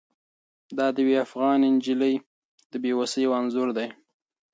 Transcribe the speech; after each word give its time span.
دا 0.77 0.87
د 0.95 0.97
یوې 1.03 1.15
افغانې 1.25 1.67
نجلۍ 1.75 2.15
د 2.71 2.73
بې 2.83 2.91
وسۍ 2.99 3.19
یو 3.25 3.31
انځور 3.39 3.69
دی. 3.77 3.87